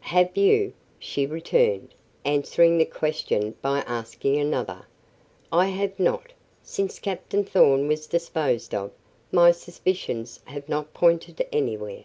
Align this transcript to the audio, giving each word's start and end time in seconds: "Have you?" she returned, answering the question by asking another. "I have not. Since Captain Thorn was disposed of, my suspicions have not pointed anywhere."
"Have 0.00 0.38
you?" 0.38 0.72
she 0.98 1.26
returned, 1.26 1.92
answering 2.24 2.78
the 2.78 2.86
question 2.86 3.56
by 3.60 3.80
asking 3.80 4.38
another. 4.38 4.86
"I 5.52 5.66
have 5.66 6.00
not. 6.00 6.32
Since 6.62 6.98
Captain 6.98 7.44
Thorn 7.44 7.86
was 7.88 8.06
disposed 8.06 8.74
of, 8.74 8.90
my 9.30 9.50
suspicions 9.50 10.40
have 10.46 10.66
not 10.66 10.94
pointed 10.94 11.46
anywhere." 11.52 12.04